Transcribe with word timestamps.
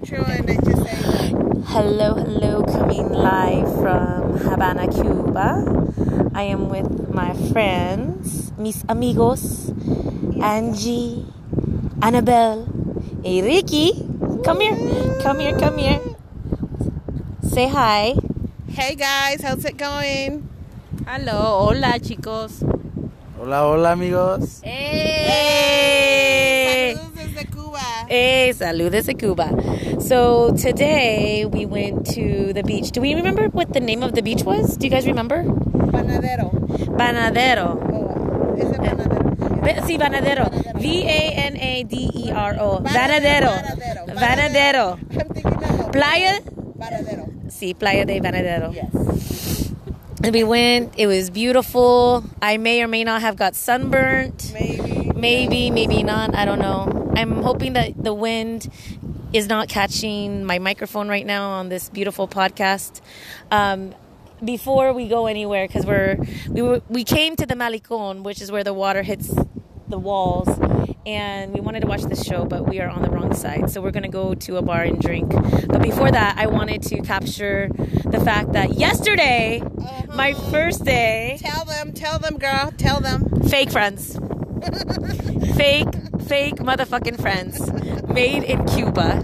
Hello, 0.00 0.22
hello, 2.14 2.62
coming 2.62 3.10
live 3.10 3.66
from 3.82 4.38
Havana, 4.38 4.86
Cuba. 4.86 6.30
I 6.34 6.44
am 6.44 6.68
with 6.68 7.12
my 7.12 7.34
friends, 7.50 8.52
mis 8.56 8.84
amigos, 8.88 9.74
Angie, 10.40 11.26
Annabelle, 12.00 12.68
hey 13.24 13.42
Ricky. 13.42 14.06
Come 14.44 14.60
here, 14.60 14.78
come 15.20 15.40
here, 15.40 15.58
come 15.58 15.78
here. 15.78 16.00
Say 17.42 17.66
hi. 17.66 18.14
Hey 18.68 18.94
guys, 18.94 19.42
how's 19.42 19.64
it 19.64 19.76
going? 19.76 20.48
Hello, 21.08 21.66
hola 21.66 21.98
chicos. 21.98 22.62
Hola, 23.36 23.66
hola 23.66 23.92
amigos. 23.98 24.60
Hey! 24.62 25.26
hey. 25.26 25.78
Saludos 26.94 27.14
desde 27.14 27.46
Cuba. 27.46 27.80
Hey, 28.08 28.52
salud 28.54 28.90
desde 28.90 29.14
Cuba. 29.14 29.50
So 30.08 30.56
today 30.56 31.44
we 31.44 31.66
went 31.66 32.06
to 32.16 32.54
the 32.54 32.62
beach. 32.62 32.92
Do 32.92 33.02
we 33.02 33.14
remember 33.14 33.48
what 33.48 33.74
the 33.74 33.80
name 33.80 34.02
of 34.02 34.14
the 34.14 34.22
beach 34.22 34.42
was? 34.42 34.78
Do 34.78 34.86
you 34.86 34.90
guys 34.90 35.06
remember? 35.06 35.44
Panadero. 35.44 36.48
Banadero. 36.96 37.76
Oh, 37.92 38.54
is 38.56 38.70
it 38.70 38.80
eh. 38.80 38.94
Panadero? 38.96 39.60
Ba- 39.60 39.82
Sí, 39.84 39.98
Banadero. 40.00 40.48
V 40.80 41.04
A 41.04 41.20
N 41.52 41.56
A 41.60 41.82
D 41.84 42.10
E 42.14 42.30
R 42.32 42.56
O. 42.58 42.78
Vanadero. 42.80 43.52
Vanadero. 44.16 44.96
I'm 44.96 45.28
thinking 45.28 45.46
of 45.52 45.92
Playa. 45.92 46.40
Panadero. 46.80 47.28
Sí, 47.52 47.74
Playa 47.78 48.06
de 48.06 48.18
Vanadero. 48.20 48.72
Yes. 48.72 49.74
And 50.24 50.32
we 50.32 50.42
went. 50.42 50.94
It 50.96 51.06
was 51.06 51.28
beautiful. 51.28 52.24
I 52.40 52.56
may 52.56 52.82
or 52.82 52.88
may 52.88 53.04
not 53.04 53.20
have 53.20 53.36
got 53.36 53.54
sunburnt. 53.54 54.52
Maybe. 54.54 55.12
Maybe, 55.14 55.70
maybe 55.70 56.02
not. 56.02 56.34
I 56.34 56.46
don't 56.46 56.60
know. 56.60 57.12
I'm 57.14 57.42
hoping 57.42 57.72
that 57.74 57.92
the 58.02 58.14
wind 58.14 58.70
is 59.32 59.46
not 59.48 59.68
catching 59.68 60.44
my 60.44 60.58
microphone 60.58 61.08
right 61.08 61.26
now 61.26 61.50
on 61.50 61.68
this 61.68 61.88
beautiful 61.88 62.26
podcast. 62.28 63.00
Um, 63.50 63.94
before 64.44 64.92
we 64.92 65.08
go 65.08 65.26
anywhere, 65.26 65.66
because 65.66 65.84
we're 65.84 66.16
we 66.48 66.62
were 66.62 66.80
we 66.88 67.04
came 67.04 67.34
to 67.36 67.46
the 67.46 67.54
Malecon, 67.54 68.22
which 68.22 68.40
is 68.40 68.52
where 68.52 68.62
the 68.64 68.72
water 68.74 69.02
hits 69.02 69.34
the 69.88 69.98
walls, 69.98 70.48
and 71.06 71.52
we 71.52 71.60
wanted 71.60 71.80
to 71.80 71.86
watch 71.88 72.02
this 72.04 72.22
show, 72.24 72.44
but 72.44 72.68
we 72.68 72.78
are 72.80 72.88
on 72.88 73.02
the 73.02 73.10
wrong 73.10 73.34
side, 73.34 73.68
so 73.70 73.80
we're 73.80 73.90
gonna 73.90 74.08
go 74.08 74.34
to 74.34 74.56
a 74.56 74.62
bar 74.62 74.82
and 74.82 75.00
drink. 75.00 75.32
But 75.66 75.82
before 75.82 76.10
that, 76.10 76.36
I 76.38 76.46
wanted 76.46 76.82
to 76.84 77.02
capture 77.02 77.68
the 78.04 78.20
fact 78.20 78.52
that 78.52 78.74
yesterday, 78.74 79.60
my 80.14 80.34
first 80.34 80.84
day, 80.84 81.38
Tell 81.40 81.64
them, 81.64 81.92
tell 81.92 82.18
them, 82.20 82.38
girl, 82.38 82.72
tell 82.76 83.00
them. 83.00 83.42
fake 83.48 83.70
friends. 83.72 84.16
fake, 85.56 85.86
fake 86.28 86.56
motherfucking 86.56 87.20
friends 87.20 87.70
made 88.08 88.42
in 88.44 88.64
Cuba. 88.66 89.22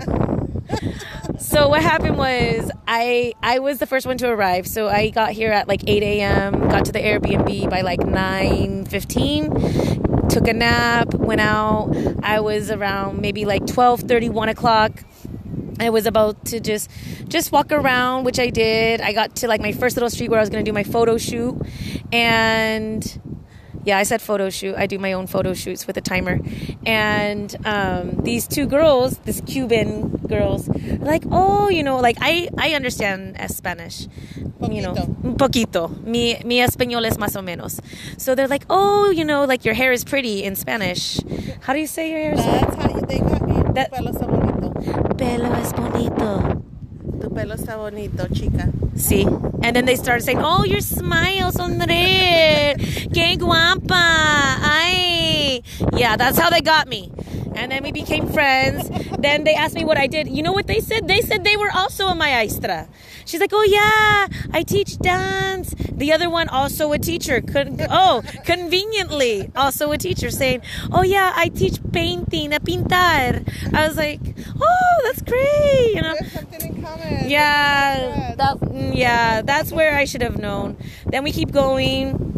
So 1.39 1.69
what 1.69 1.83
happened 1.83 2.17
was 2.17 2.71
I 2.89 3.35
I 3.43 3.59
was 3.59 3.79
the 3.79 3.87
first 3.87 4.07
one 4.07 4.17
to 4.19 4.29
arrive. 4.29 4.67
So 4.67 4.89
I 4.89 5.11
got 5.11 5.33
here 5.33 5.53
at 5.53 5.69
like 5.69 5.83
8 5.87 6.03
a.m. 6.03 6.69
Got 6.69 6.87
to 6.87 6.93
the 6.93 7.01
Airbnb 7.01 7.69
by 7.69 7.83
like 7.83 8.01
9:15. 8.01 10.31
Took 10.31 10.49
a 10.49 10.55
nap. 10.55 11.13
Went 11.15 11.43
out. 11.43 11.95
I 12.23 12.41
was 12.41 12.71
around 12.71 13.21
maybe 13.21 13.45
like 13.45 13.67
12:30, 13.67 14.31
1 14.31 14.49
o'clock. 14.49 15.05
I 15.79 15.91
was 15.91 16.07
about 16.07 16.47
to 16.47 16.61
just 16.61 16.91
just 17.29 17.53
walk 17.53 17.71
around, 17.73 18.25
which 18.25 18.39
I 18.39 18.49
did. 18.49 19.03
I 19.03 19.13
got 19.13 19.37
to 19.37 19.49
like 19.49 19.61
my 19.61 19.73
first 19.73 19.97
little 19.97 20.11
street 20.11 20.31
where 20.31 20.39
I 20.39 20.43
was 20.43 20.49
to 20.51 20.63
do 20.63 20.73
my 20.73 20.85
photo 20.85 21.19
shoot, 21.19 21.61
and 22.13 23.21
yeah, 23.85 23.99
I 23.99 24.03
said 24.05 24.21
photo 24.23 24.51
shoot. 24.51 24.75
I 24.77 24.87
do 24.87 24.99
my 24.99 25.13
own 25.13 25.27
photo 25.27 25.55
shoots 25.55 25.87
with 25.87 25.97
a 25.97 26.01
timer. 26.01 26.41
And 26.87 27.55
um, 27.67 28.17
these 28.23 28.47
two 28.47 28.67
girls, 28.67 29.19
this 29.19 29.41
Cuban 29.47 30.09
girls, 30.27 30.69
are 30.69 30.97
like, 30.99 31.25
oh, 31.31 31.69
you 31.69 31.83
know, 31.83 31.99
like 31.99 32.17
I, 32.21 32.49
I 32.59 32.75
understand 32.75 33.37
Spanish. 33.51 34.09
You 34.71 34.81
know, 34.81 34.95
Poquito. 34.95 35.25
un 35.25 35.37
poquito. 35.37 36.05
Mi, 36.05 36.41
mi 36.45 36.61
español 36.61 37.05
es 37.07 37.19
más 37.19 37.37
o 37.37 37.43
menos. 37.43 37.81
So 38.17 38.35
they're 38.35 38.49
like, 38.49 38.65
oh, 38.71 39.11
you 39.11 39.25
know, 39.25 39.45
like 39.45 39.65
your 39.67 39.75
hair 39.75 39.93
is 39.93 40.05
pretty 40.05 40.43
in 40.43 40.57
Spanish. 40.57 41.21
How 41.61 41.75
do 41.75 41.81
you 41.81 41.87
say 41.87 42.11
your 42.11 42.21
hair 42.21 42.33
is 42.35 42.41
pretty? 42.41 42.61
That's 42.65 42.77
how 42.77 42.95
you, 42.95 43.07
they 43.07 43.19
got 43.19 43.47
me. 43.47 43.55
Tu 43.63 43.73
That- 43.75 43.93
pelo 43.93 44.11
está 44.13 44.27
bonito. 44.27 45.15
Pelo 45.17 45.53
es 45.55 45.73
bonito. 45.75 46.64
Tu 47.25 47.31
pelo 47.31 47.55
está 47.55 47.79
bonito, 47.79 48.27
chica. 48.35 48.69
See? 48.97 49.25
And 49.63 49.75
then 49.75 49.87
they 49.87 49.97
started 49.97 50.23
saying, 50.25 50.43
Oh, 50.43 50.63
your 50.63 50.83
smile, 50.83 51.51
sonreír. 51.53 52.77
Qué 53.15 53.39
guapa. 53.39 54.59
Ay. 54.61 55.63
Yeah, 55.97 56.19
that's 56.19 56.39
how 56.39 56.51
they 56.51 56.61
got 56.61 56.87
me. 56.87 57.11
And 57.55 57.71
then 57.71 57.83
we 57.83 57.93
became 57.93 58.29
friends. 58.29 58.91
then 59.19 59.45
they 59.45 59.55
asked 59.55 59.75
me 59.75 59.85
what 59.85 59.97
I 59.97 60.07
did. 60.07 60.29
You 60.29 60.43
know 60.43 60.53
what 60.53 60.67
they 60.67 60.81
said? 60.81 61.09
They 61.09 61.21
said 61.21 61.45
they 61.45 61.57
were 61.57 61.71
also 61.73 62.09
a 62.09 62.15
maestra. 62.15 62.89
She's 63.25 63.41
like, 63.41 63.53
Oh, 63.53 63.63
yeah, 63.63 64.29
I 64.53 64.63
teach 64.63 64.99
dance. 64.99 65.75
The 65.93 66.13
other 66.13 66.29
one, 66.29 66.49
also 66.49 66.93
a 66.93 66.99
teacher. 66.99 67.41
Con- 67.41 67.79
oh, 67.91 68.23
conveniently, 68.45 69.51
also 69.57 69.93
a 69.93 69.99
teacher 69.99 70.31
saying, 70.31 70.63
Oh, 70.93 71.03
yeah, 71.03 71.33
I 71.35 71.49
teach 71.49 71.79
painting, 71.93 72.53
a 72.53 72.61
pintar. 72.61 73.47
I 73.73 73.87
was 73.87 73.97
like, 73.97 74.21
Oh, 74.61 75.01
that's 75.05 75.23
great. 75.23 75.95
You 75.95 76.03
know? 76.03 76.17
Something 76.33 76.77
in 76.77 76.83
common. 76.83 77.29
Yeah, 77.29 78.35
that, 78.37 78.59
mm, 78.61 78.95
yeah, 78.95 79.43
that's 79.43 79.73
where 79.73 79.95
I 79.97 80.05
should 80.05 80.23
have 80.23 80.39
known. 80.39 80.77
Then 81.07 81.25
we 81.25 81.33
keep 81.33 81.53
going, 81.53 82.35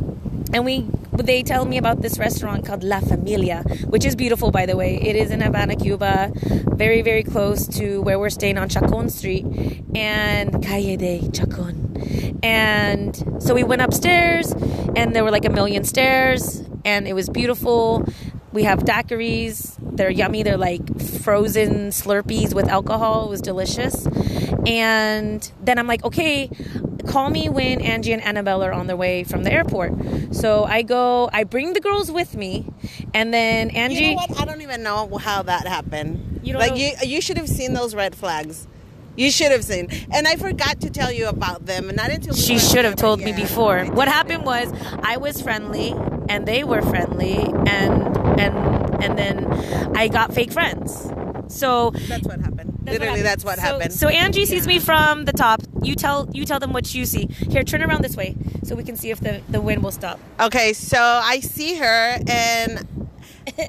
and 0.52 0.64
we 0.64 0.86
they 1.22 1.42
tell 1.42 1.64
me 1.64 1.78
about 1.78 2.02
this 2.02 2.18
restaurant 2.18 2.66
called 2.66 2.82
La 2.82 3.00
Familia, 3.00 3.62
which 3.86 4.04
is 4.04 4.14
beautiful, 4.16 4.50
by 4.50 4.66
the 4.66 4.76
way. 4.76 4.96
It 5.00 5.16
is 5.16 5.30
in 5.30 5.40
Havana, 5.40 5.76
Cuba, 5.76 6.32
very 6.34 7.02
very 7.02 7.22
close 7.22 7.66
to 7.78 8.00
where 8.02 8.18
we're 8.18 8.30
staying 8.30 8.58
on 8.58 8.68
Chacon 8.68 9.08
Street 9.08 9.46
and 9.94 10.62
Calle 10.62 10.96
de 10.96 11.28
Chacon. 11.30 12.38
And 12.42 13.16
so 13.40 13.54
we 13.54 13.64
went 13.64 13.82
upstairs, 13.82 14.52
and 14.94 15.14
there 15.14 15.24
were 15.24 15.30
like 15.30 15.44
a 15.44 15.50
million 15.50 15.84
stairs, 15.84 16.62
and 16.84 17.08
it 17.08 17.14
was 17.14 17.28
beautiful. 17.28 18.06
We 18.52 18.62
have 18.64 18.80
daiquiris. 18.80 19.76
They're 19.96 20.10
yummy. 20.10 20.42
They're 20.42 20.56
like 20.56 21.00
frozen 21.00 21.88
Slurpees 21.90 22.54
with 22.54 22.68
alcohol. 22.68 23.26
It 23.26 23.30
was 23.30 23.40
delicious. 23.40 24.06
And 24.66 25.50
then 25.62 25.78
I'm 25.78 25.86
like, 25.86 26.04
okay, 26.04 26.50
call 27.06 27.30
me 27.30 27.48
when 27.48 27.80
Angie 27.80 28.12
and 28.12 28.22
Annabelle 28.22 28.62
are 28.62 28.72
on 28.72 28.86
their 28.86 28.96
way 28.96 29.24
from 29.24 29.42
the 29.44 29.52
airport. 29.52 29.92
So 30.34 30.64
I 30.64 30.82
go, 30.82 31.30
I 31.32 31.44
bring 31.44 31.72
the 31.72 31.80
girls 31.80 32.10
with 32.10 32.36
me, 32.36 32.66
and 33.14 33.32
then 33.32 33.70
Angie. 33.70 33.96
You 34.04 34.10
know 34.10 34.16
what? 34.16 34.40
I 34.40 34.44
don't 34.44 34.62
even 34.62 34.82
know 34.82 35.16
how 35.18 35.42
that 35.42 35.66
happened. 35.66 36.40
You 36.42 36.52
don't 36.52 36.60
like 36.60 36.72
know- 36.72 36.76
you, 36.78 36.92
you 37.04 37.20
should 37.20 37.38
have 37.38 37.48
seen 37.48 37.72
those 37.74 37.94
red 37.94 38.14
flags. 38.14 38.66
You 39.16 39.30
should 39.30 39.50
have 39.50 39.64
seen, 39.64 39.88
and 40.12 40.28
I 40.28 40.36
forgot 40.36 40.80
to 40.82 40.90
tell 40.90 41.10
you 41.10 41.28
about 41.28 41.64
them, 41.64 41.88
and 41.88 41.96
not 41.96 42.10
until 42.10 42.34
we 42.34 42.40
She 42.40 42.58
should 42.58 42.84
have 42.84 42.96
told 42.96 43.20
me 43.20 43.32
before. 43.32 43.84
What 43.86 44.08
happened 44.08 44.44
was 44.44 44.70
I 45.02 45.16
was 45.16 45.40
friendly 45.40 45.94
and 46.28 46.44
they 46.46 46.64
were 46.64 46.82
friendly 46.82 47.38
and 47.38 48.16
and 48.38 49.02
and 49.02 49.18
then 49.18 49.46
I 49.96 50.08
got 50.08 50.34
fake 50.34 50.52
friends. 50.52 51.10
So 51.48 51.92
That's 52.86 52.98
what. 52.98 53.00
That's 53.00 53.00
Literally, 53.00 53.22
that's 53.22 53.44
what 53.44 53.56
so, 53.56 53.62
happened. 53.62 53.92
So 53.92 54.08
Angie 54.08 54.46
sees 54.46 54.66
me 54.66 54.78
from 54.78 55.24
the 55.24 55.32
top. 55.32 55.62
You 55.82 55.94
tell 55.94 56.28
you 56.32 56.44
tell 56.44 56.60
them 56.60 56.72
what 56.72 56.94
you 56.94 57.04
see. 57.04 57.28
Here, 57.50 57.62
turn 57.62 57.82
around 57.82 58.02
this 58.02 58.16
way 58.16 58.36
so 58.64 58.74
we 58.74 58.84
can 58.84 58.96
see 58.96 59.10
if 59.10 59.20
the, 59.20 59.42
the 59.48 59.60
wind 59.60 59.82
will 59.82 59.92
stop. 59.92 60.18
Okay, 60.40 60.72
so 60.72 60.98
I 61.00 61.40
see 61.40 61.76
her 61.76 62.18
and 62.26 62.86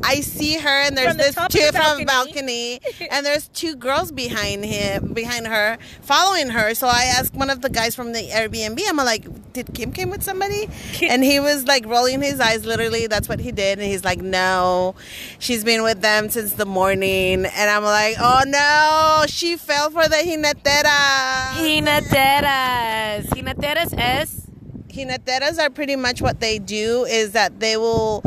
I 0.04 0.22
see 0.22 0.58
her 0.58 0.70
and 0.70 0.98
there's 0.98 1.16
this 1.16 1.36
two 1.50 1.60
the 1.60 1.72
from 1.72 2.04
balcony. 2.06 2.80
balcony 2.80 2.80
and 3.12 3.26
there's 3.26 3.48
two 3.50 3.76
girls 3.76 4.12
behind 4.12 4.66
him 4.66 5.14
behind 5.14 5.48
her 5.48 5.78
following 6.02 6.50
her. 6.50 6.74
So 6.74 6.88
I 6.88 7.04
asked 7.18 7.34
one 7.34 7.50
of 7.50 7.62
the 7.62 7.70
guys 7.70 7.96
from 7.96 8.14
the 8.14 8.30
Airbnb, 8.30 8.80
I'm 8.88 8.98
like, 8.98 9.54
Did 9.54 9.74
Kim 9.74 9.92
came 9.92 10.10
with 10.10 10.24
somebody? 10.24 10.68
And 11.02 11.24
he 11.24 11.40
was 11.40 11.66
like 11.66 11.86
rolling 11.86 12.22
his 12.22 12.40
eyes, 12.40 12.66
literally, 12.66 13.08
that's 13.08 13.30
what 13.30 13.40
he 13.40 13.52
did. 13.52 13.80
And 13.80 13.88
he's 13.88 14.04
like, 14.04 14.20
No, 14.22 14.96
she's 15.40 15.64
been 15.64 15.84
with 15.84 16.02
them 16.02 16.30
since 16.30 16.54
the 16.54 16.66
morning. 16.66 17.46
And 17.46 17.70
I'm 17.70 17.84
like, 17.84 18.16
Oh 18.20 18.44
no, 18.46 19.26
she 19.28 19.56
fell 19.58 19.90
for 19.90 20.08
the 20.08 20.16
jinetera. 20.16 21.56
Jineteras. 21.58 23.28
Jineteras 23.30 23.94
es 23.98 24.48
Jineteras 24.90 25.60
are 25.60 25.70
pretty 25.70 25.96
much 25.96 26.22
what 26.22 26.40
they 26.40 26.58
do 26.58 27.06
is 27.06 27.34
that 27.34 27.60
they 27.60 27.78
will 27.78 28.24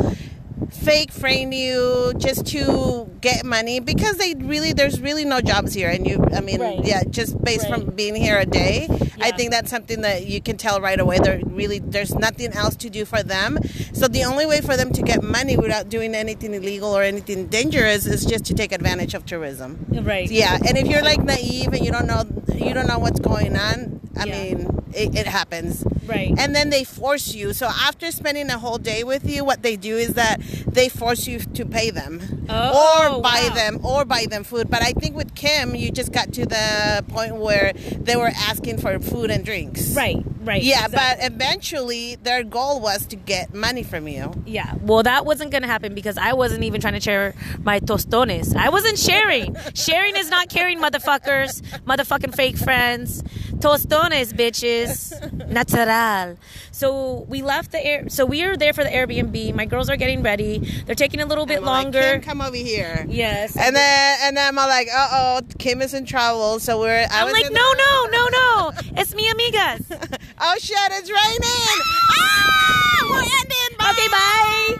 fake 0.85 1.11
frame 1.11 1.51
you 1.51 2.13
just 2.17 2.45
to 2.47 3.07
get 3.21 3.45
money 3.45 3.79
because 3.79 4.17
they 4.17 4.33
really 4.37 4.73
there's 4.73 4.99
really 4.99 5.25
no 5.25 5.39
jobs 5.41 5.73
here. 5.73 5.89
And 5.89 6.07
you 6.07 6.23
i 6.35 6.41
mean 6.41 6.59
Right. 6.61 6.83
yeah 6.83 7.03
just 7.09 7.41
based 7.43 7.67
from 7.67 7.81
being 8.01 8.15
here 8.15 8.37
a 8.39 8.45
day 8.45 8.87
i 9.21 9.29
think 9.31 9.51
that's 9.51 9.69
something 9.69 10.01
that 10.01 10.25
you 10.25 10.41
can 10.41 10.57
tell 10.57 10.81
right 10.81 10.99
away. 10.99 11.19
They're 11.19 11.41
really 11.45 11.79
there's 11.79 12.13
nothing 12.15 12.51
else 12.53 12.75
to 12.77 12.89
do 12.89 13.05
for 13.05 13.21
them. 13.21 13.59
So 13.93 14.07
the 14.07 14.23
only 14.23 14.45
way 14.45 14.61
for 14.61 14.75
them 14.75 14.91
to 14.93 15.01
get 15.01 15.21
money 15.23 15.55
without 15.57 15.89
doing 15.89 16.15
anything 16.15 16.53
illegal 16.53 16.89
or 16.97 17.03
anything 17.03 17.47
dangerous 17.47 18.05
is 18.07 18.25
just 18.25 18.45
to 18.45 18.53
take 18.53 18.71
advantage 18.71 19.13
of 19.13 19.25
tourism. 19.25 19.85
Right. 19.89 20.29
yeah. 20.31 20.57
And 20.67 20.77
if 20.77 20.87
you're 20.87 21.03
like 21.03 21.21
naive 21.23 21.69
and 21.73 21.85
you 21.85 21.91
don't 21.91 22.07
know 22.07 22.23
you 22.55 22.73
don't 22.73 22.87
know 22.87 22.99
what's 22.99 23.19
going 23.19 23.55
on 23.55 23.99
i 24.17 24.25
Yeah. 24.25 24.35
mean 24.43 24.57
it, 24.93 25.15
it 25.15 25.27
happens 25.27 25.83
Right. 26.11 26.33
And 26.37 26.53
then 26.53 26.69
they 26.69 26.83
force 26.83 27.33
you. 27.33 27.53
So 27.53 27.67
after 27.67 28.11
spending 28.11 28.49
a 28.49 28.57
whole 28.59 28.77
day 28.77 29.03
with 29.03 29.29
you, 29.29 29.45
what 29.45 29.63
they 29.63 29.77
do 29.77 29.95
is 29.97 30.13
that 30.15 30.41
they 30.67 30.89
force 30.89 31.25
you 31.27 31.39
to 31.39 31.65
pay 31.65 31.89
them 31.89 32.45
Oh, 32.49 33.15
or 33.15 33.21
buy 33.21 33.47
wow. 33.47 33.55
them 33.55 33.79
or 33.85 34.03
buy 34.05 34.25
them 34.29 34.43
food. 34.43 34.69
But 34.69 34.81
I 34.83 34.91
think 34.91 35.15
with 35.15 35.33
Kim, 35.35 35.73
you 35.73 35.89
just 35.91 36.11
got 36.11 36.33
to 36.33 36.45
the 36.45 37.03
point 37.07 37.35
where 37.37 37.71
they 37.97 38.15
were 38.17 38.31
asking 38.35 38.79
for 38.79 38.99
food 38.99 39.31
and 39.31 39.45
drinks. 39.45 39.95
Right, 39.95 40.17
right. 40.43 40.61
Yeah, 40.61 40.85
exactly. 40.85 41.27
but 41.27 41.33
eventually 41.33 42.15
their 42.15 42.43
goal 42.43 42.79
was 42.79 43.05
to 43.07 43.15
get 43.15 43.53
money 43.53 43.83
from 43.83 44.07
you. 44.07 44.31
Yeah, 44.45 44.75
well, 44.81 45.03
that 45.03 45.25
wasn't 45.25 45.51
gonna 45.51 45.67
happen 45.67 45.93
because 45.93 46.17
I 46.17 46.33
wasn't 46.33 46.63
even 46.63 46.81
trying 46.81 46.93
to 46.95 46.99
share 47.01 47.33
my 47.63 47.79
tostones. 47.79 48.55
I 48.55 48.69
wasn't 48.69 48.97
sharing. 48.99 49.55
sharing 49.73 50.15
is 50.15 50.29
not 50.29 50.49
caring, 50.49 50.79
motherfuckers, 50.79 51.61
motherfucking 51.85 52.35
fake 52.35 52.57
friends. 52.57 53.23
Tostones, 53.61 54.33
bitches, 54.33 55.13
natural. 55.49 56.37
So 56.71 57.25
we 57.29 57.43
left 57.43 57.71
the 57.71 57.85
air. 57.85 58.09
So 58.09 58.25
we 58.25 58.43
are 58.43 58.57
there 58.57 58.73
for 58.73 58.83
the 58.83 58.89
Airbnb. 58.89 59.53
My 59.53 59.65
girls 59.65 59.87
are 59.89 59.97
getting 59.97 60.23
ready. 60.23 60.57
They're 60.85 60.95
taking 60.95 61.19
a 61.21 61.25
little 61.27 61.45
bit 61.45 61.61
like, 61.61 61.83
longer. 61.83 62.01
Kim, 62.01 62.21
come 62.21 62.41
over 62.41 62.55
here. 62.55 63.05
yes. 63.07 63.55
And 63.55 63.75
then 63.75 64.17
and 64.23 64.35
then 64.35 64.47
I'm 64.47 64.55
like, 64.55 64.87
uh 64.93 65.09
oh, 65.11 65.41
Kim 65.59 65.81
is 65.83 65.93
in 65.93 66.05
trouble. 66.05 66.59
So 66.59 66.79
we're. 66.79 66.89
I 67.01 67.07
I'm 67.11 67.25
was 67.25 67.33
like, 67.33 67.51
no, 67.51 67.71
the- 67.71 67.77
no, 67.77 68.05
no, 68.17 68.27
no. 68.29 68.71
It's 68.97 69.13
me, 69.13 69.29
amigas. 69.31 70.17
Oh 70.39 70.55
shit, 70.59 70.77
it's 70.91 71.09
raining. 71.09 71.79
ah, 72.09 73.03
we're 73.09 73.27
ending. 73.39 73.71
Bye. 73.77 73.91
Okay, 73.91 74.07
bye. 74.07 74.71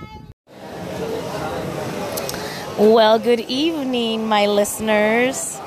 Well, 2.93 3.19
good 3.19 3.41
evening, 3.41 4.27
my 4.27 4.47
listeners. 4.47 5.59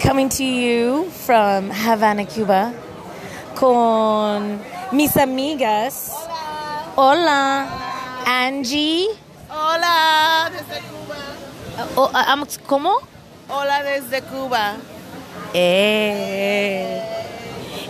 Coming 0.00 0.28
to 0.30 0.44
you 0.44 1.10
from 1.10 1.70
Havana, 1.70 2.24
Cuba, 2.24 2.72
con 3.54 4.60
mis 4.92 5.12
amigas. 5.16 6.10
Hola, 6.96 7.68
Angie. 8.26 9.06
Hola, 9.50 10.48
desde 10.50 10.80
Cuba. 10.88 11.16
Oh, 11.96 12.08
uh, 12.08 12.32
um, 12.32 12.46
¿Cómo? 12.66 12.96
Hola 13.48 13.82
desde 13.82 14.22
Cuba. 14.22 14.76
Eh. 15.52 17.02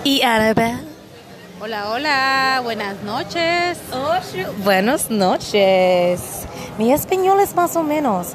Y 0.05 0.23
Annabelle. 0.23 0.90
Hola, 1.63 1.91
hola, 1.91 2.61
buenas 2.65 3.03
noches. 3.03 3.77
Buenas 4.65 5.11
noches. 5.11 6.47
Mi 6.79 6.91
español 6.91 7.39
es 7.41 7.55
más 7.55 7.77
o 7.77 7.83
menos, 7.83 8.29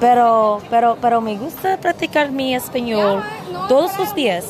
pero, 0.00 0.60
pero, 0.68 0.98
pero 1.00 1.20
me 1.20 1.36
gusta 1.36 1.76
practicar 1.76 2.32
mi 2.32 2.56
español 2.56 3.22
todos 3.68 3.96
los 3.96 4.12
días. 4.16 4.44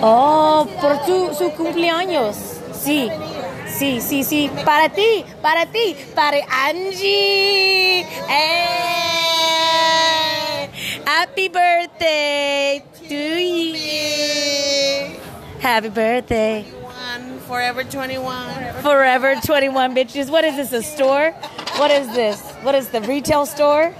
Oh, 0.00 0.66
por 0.80 1.04
tu, 1.04 1.34
su 1.34 1.50
cumpleaños. 1.52 2.34
Sí, 2.72 3.10
sí, 3.78 4.00
sí, 4.00 4.24
sí. 4.24 4.50
Para 4.64 4.88
ti, 4.88 5.26
para 5.42 5.66
ti, 5.66 5.94
para 6.14 6.38
Angie. 6.68 8.00
Eh. 8.30 8.86
Happy 11.04 11.48
birthday 11.48 12.82
to 13.08 13.14
you. 13.14 14.25
Happy 15.66 15.88
birthday. 15.88 16.62
21, 16.62 17.40
forever 17.40 17.82
21. 17.82 18.82
Forever 18.82 19.34
21 19.34 19.96
bitches. 19.96 20.30
What 20.30 20.44
is 20.44 20.54
this, 20.54 20.72
a 20.72 20.80
store? 20.80 21.32
What 21.78 21.90
is 21.90 22.06
this? 22.14 22.40
What 22.62 22.76
is 22.76 22.90
the 22.90 23.00
retail 23.00 23.46
store? 23.46 23.92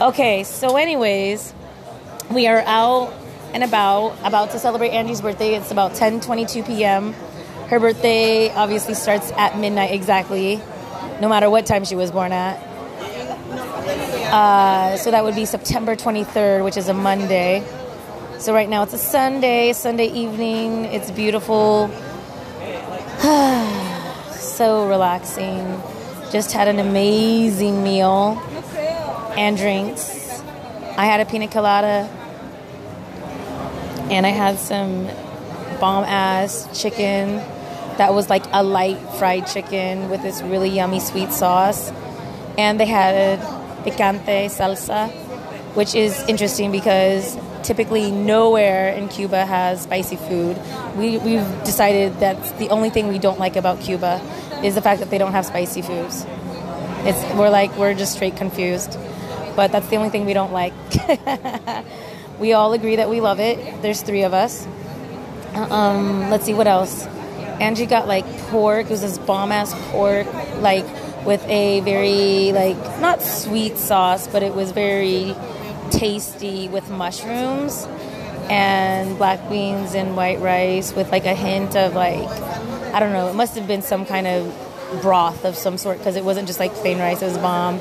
Okay, 0.00 0.42
so, 0.42 0.76
anyways, 0.76 1.54
we 2.32 2.48
are 2.48 2.62
out 2.66 3.14
and 3.54 3.62
about, 3.62 4.16
about 4.24 4.50
to 4.50 4.58
celebrate 4.58 4.90
Angie's 4.90 5.20
birthday. 5.20 5.54
It's 5.54 5.70
about 5.70 5.94
10 5.94 6.20
22 6.20 6.64
p.m. 6.64 7.12
Her 7.68 7.78
birthday 7.78 8.52
obviously 8.52 8.94
starts 8.94 9.30
at 9.36 9.56
midnight 9.56 9.92
exactly, 9.92 10.60
no 11.20 11.28
matter 11.28 11.48
what 11.48 11.64
time 11.64 11.84
she 11.84 11.94
was 11.94 12.10
born 12.10 12.32
at. 12.32 12.56
Uh, 14.32 14.96
so, 14.96 15.12
that 15.12 15.22
would 15.22 15.36
be 15.36 15.44
September 15.44 15.94
23rd, 15.94 16.64
which 16.64 16.76
is 16.76 16.88
a 16.88 16.94
Monday. 16.94 17.64
So 18.42 18.52
right 18.52 18.68
now 18.68 18.82
it's 18.82 18.92
a 18.92 18.98
Sunday, 18.98 19.72
Sunday 19.72 20.06
evening. 20.06 20.86
It's 20.86 21.12
beautiful. 21.12 21.88
so 24.32 24.88
relaxing. 24.88 25.80
Just 26.32 26.50
had 26.50 26.66
an 26.66 26.80
amazing 26.80 27.84
meal 27.84 28.42
and 29.36 29.56
drinks. 29.56 30.42
I 30.96 31.06
had 31.06 31.20
a 31.20 31.24
pina 31.24 31.46
colada 31.46 32.08
and 34.10 34.26
I 34.26 34.30
had 34.30 34.58
some 34.58 35.06
bomb 35.78 36.02
ass 36.02 36.66
chicken 36.82 37.36
that 37.96 38.12
was 38.12 38.28
like 38.28 38.42
a 38.52 38.64
light 38.64 38.98
fried 39.20 39.46
chicken 39.46 40.10
with 40.10 40.20
this 40.22 40.42
really 40.42 40.68
yummy 40.70 40.98
sweet 40.98 41.32
sauce. 41.32 41.92
And 42.58 42.80
they 42.80 42.86
had 42.86 43.38
picante 43.84 44.46
salsa, 44.46 45.12
which 45.76 45.94
is 45.94 46.20
interesting 46.24 46.72
because 46.72 47.38
typically 47.62 48.10
nowhere 48.10 48.88
in 48.90 49.08
Cuba 49.08 49.44
has 49.44 49.82
spicy 49.82 50.16
food. 50.16 50.58
We, 50.96 51.18
we've 51.18 51.64
decided 51.64 52.20
that 52.20 52.58
the 52.58 52.68
only 52.68 52.90
thing 52.90 53.08
we 53.08 53.18
don't 53.18 53.38
like 53.38 53.56
about 53.56 53.80
Cuba 53.80 54.20
is 54.62 54.74
the 54.74 54.82
fact 54.82 55.00
that 55.00 55.10
they 55.10 55.18
don't 55.18 55.32
have 55.32 55.46
spicy 55.46 55.82
foods. 55.82 56.26
It's, 57.04 57.22
we're 57.34 57.50
like, 57.50 57.76
we're 57.76 57.94
just 57.94 58.14
straight 58.14 58.36
confused. 58.36 58.98
But 59.56 59.72
that's 59.72 59.88
the 59.88 59.96
only 59.96 60.08
thing 60.08 60.24
we 60.24 60.32
don't 60.32 60.52
like. 60.52 60.72
we 62.38 62.52
all 62.52 62.72
agree 62.72 62.96
that 62.96 63.10
we 63.10 63.20
love 63.20 63.40
it. 63.40 63.82
There's 63.82 64.02
three 64.02 64.22
of 64.22 64.32
us. 64.32 64.66
Um, 65.54 66.30
let's 66.30 66.44
see 66.44 66.54
what 66.54 66.66
else. 66.66 67.06
Angie 67.60 67.86
got 67.86 68.08
like 68.08 68.26
pork. 68.48 68.86
It 68.86 68.90
was 68.90 69.02
this 69.02 69.18
bomb 69.18 69.52
ass 69.52 69.74
pork, 69.90 70.26
like 70.60 70.86
with 71.26 71.44
a 71.48 71.80
very 71.80 72.52
like 72.52 72.76
not 73.00 73.22
sweet 73.22 73.76
sauce, 73.76 74.26
but 74.26 74.42
it 74.42 74.54
was 74.54 74.72
very 74.72 75.34
tasty 75.92 76.68
with 76.68 76.90
mushrooms 76.90 77.86
and 78.50 79.16
black 79.18 79.48
beans 79.48 79.94
and 79.94 80.16
white 80.16 80.40
rice 80.40 80.94
with 80.94 81.10
like 81.10 81.26
a 81.26 81.34
hint 81.34 81.76
of 81.76 81.94
like 81.94 82.28
I 82.92 83.00
don't 83.00 83.12
know. 83.12 83.28
It 83.28 83.34
must 83.34 83.56
have 83.56 83.66
been 83.66 83.80
some 83.80 84.04
kind 84.04 84.26
of 84.26 85.00
broth 85.00 85.46
of 85.46 85.56
some 85.56 85.78
sort 85.78 85.98
because 85.98 86.16
it 86.16 86.24
wasn't 86.24 86.46
just 86.46 86.60
like 86.60 86.72
plain 86.74 86.98
rice. 86.98 87.22
It 87.22 87.26
was 87.26 87.38
bomb. 87.38 87.80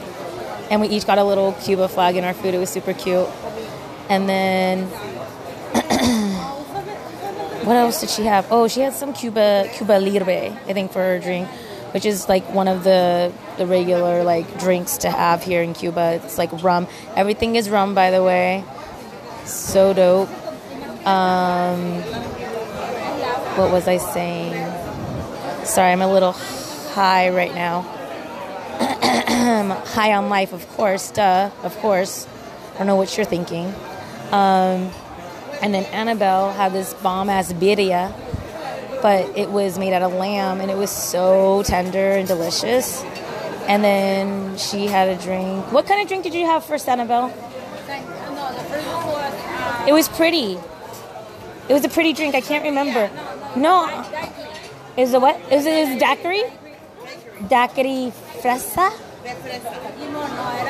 And 0.70 0.80
we 0.80 0.88
each 0.88 1.06
got 1.06 1.18
a 1.18 1.24
little 1.24 1.52
Cuba 1.54 1.90
flag 1.90 2.16
in 2.16 2.24
our 2.24 2.34
food. 2.34 2.54
It 2.54 2.60
was 2.60 2.70
super 2.70 2.94
cute. 2.94 3.28
And 4.08 4.30
then 4.30 4.86
what 7.66 7.76
else 7.76 8.00
did 8.00 8.10
she 8.10 8.24
have? 8.24 8.48
Oh, 8.52 8.70
she 8.70 8.80
had 8.80 8.94
some 8.94 9.12
Cuba 9.12 9.70
Cuba 9.74 10.00
Libre, 10.00 10.58
I 10.68 10.74
think, 10.74 10.94
for 10.94 11.00
her 11.00 11.20
drink, 11.20 11.50
which 11.94 12.06
is 12.06 12.28
like 12.30 12.44
one 12.54 12.68
of 12.68 12.84
the 12.84 13.32
the 13.58 13.66
regular 13.66 14.24
like 14.24 14.60
drinks 14.60 14.98
to 15.00 15.10
have 15.10 15.44
here 15.44 15.62
in 15.62 15.74
Cuba. 15.74 16.22
It's 16.24 16.38
like 16.38 16.64
rum. 16.64 16.88
Everything 17.16 17.56
is 17.56 17.70
rum, 17.70 17.94
by 17.94 18.12
the 18.12 18.24
way. 18.24 18.64
So 19.46 19.94
dope. 19.94 20.30
Um, 21.06 22.02
what 23.58 23.72
was 23.72 23.88
I 23.88 23.98
saying? 23.98 24.54
Sorry, 25.66 25.92
I'm 25.92 26.02
a 26.02 26.12
little 26.12 26.32
high 26.32 27.30
right 27.30 27.54
now. 27.54 27.82
high 29.86 30.14
on 30.14 30.30
life, 30.30 30.54
of 30.54 30.68
course. 30.70 31.12
Duh, 31.12 31.50
of 31.64 31.76
course. 31.78 32.28
I 32.76 32.78
don't 32.80 32.88
know 32.88 32.96
what 32.96 33.16
you're 33.18 33.26
thinking. 33.26 33.74
Um, 34.32 34.92
and 35.62 35.74
then 35.74 35.86
Annabelle 35.86 36.52
had 36.52 36.74
this 36.74 36.94
bomb 36.96 37.30
ass 37.30 37.54
birria, 37.54 38.14
but 39.02 39.38
it 39.38 39.50
was 39.50 39.78
made 39.78 39.94
out 39.94 40.02
of 40.02 40.14
lamb 40.14 40.62
and 40.62 40.70
it 40.70 40.78
was 40.78 40.90
so 40.90 41.64
tender 41.64 42.12
and 42.12 42.28
delicious. 42.28 43.04
And 43.68 43.84
then 43.84 44.58
she 44.58 44.88
had 44.88 45.10
a 45.10 45.16
drink. 45.22 45.72
What 45.72 45.86
kind 45.86 46.02
of 46.02 46.08
drink 46.08 46.24
did 46.24 46.34
you 46.34 46.46
have 46.46 46.66
first, 46.66 46.90
Annabelle? 46.90 47.34
It 49.88 49.94
was 49.94 50.10
pretty. 50.10 50.58
It 51.70 51.74
was 51.74 51.86
a 51.86 51.90
pretty 51.90 52.14
drink. 52.14 52.36
I 52.36 52.42
can't 52.42 52.64
remember. 52.64 53.10
No. 53.56 53.88
Is 54.98 55.14
it 55.14 55.22
what? 55.22 55.40
Is 55.52 55.66
it 55.66 55.74
is 55.74 56.00
daiquiri? 56.00 56.44
Daiquiri 57.48 58.12
fresa? 58.42 58.92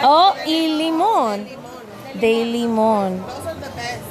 Oh, 0.04 0.36
y 0.46 0.68
limon. 0.78 1.48
De 2.20 2.46
limon. 2.46 3.24